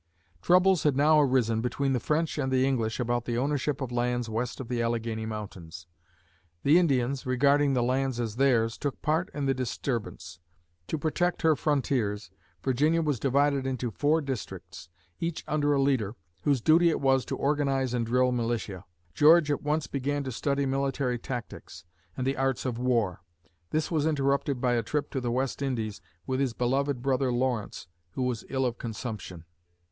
Troubles 0.41 0.81
had 0.81 0.97
now 0.97 1.21
arisen 1.21 1.61
between 1.61 1.93
the 1.93 1.99
French 1.99 2.39
and 2.39 2.51
the 2.51 2.65
English 2.65 2.99
about 2.99 3.25
the 3.25 3.37
ownership 3.37 3.81
of 3.81 3.91
lands 3.91 4.27
west 4.27 4.59
of 4.59 4.67
the 4.67 4.81
Alleghany 4.81 5.27
Mountains. 5.27 5.85
The 6.63 6.79
Indians, 6.79 7.27
regarding 7.27 7.75
the 7.75 7.83
lands 7.83 8.19
as 8.19 8.37
theirs, 8.37 8.79
took 8.79 8.99
part 9.03 9.29
in 9.35 9.45
the 9.45 9.53
disturbance. 9.53 10.39
To 10.87 10.97
protect 10.97 11.43
her 11.43 11.55
frontiers, 11.55 12.31
Virginia 12.63 13.03
was 13.03 13.19
divided 13.19 13.67
into 13.67 13.91
four 13.91 14.21
districts, 14.21 14.89
each 15.19 15.43
under 15.47 15.71
a 15.71 15.79
leader, 15.79 16.15
whose 16.45 16.61
duty 16.61 16.89
it 16.89 16.99
was 16.99 17.23
to 17.25 17.37
organize 17.37 17.93
and 17.93 18.03
drill 18.03 18.31
militia. 18.31 18.85
George 19.13 19.51
at 19.51 19.61
once 19.61 19.85
began 19.85 20.23
to 20.23 20.31
study 20.31 20.65
military 20.65 21.19
tactics 21.19 21.85
and 22.17 22.25
the 22.25 22.37
arts 22.37 22.65
of 22.65 22.79
war. 22.79 23.21
This 23.69 23.91
was 23.91 24.07
interrupted 24.07 24.59
by 24.59 24.73
a 24.73 24.81
trip 24.81 25.11
to 25.11 25.21
the 25.21 25.31
West 25.31 25.61
Indies 25.61 26.01
with 26.25 26.39
his 26.39 26.53
beloved 26.53 27.03
brother 27.03 27.31
Lawrence, 27.31 27.85
who 28.13 28.23
was 28.23 28.43
ill 28.49 28.65
of 28.65 28.79
consumption. 28.79 29.45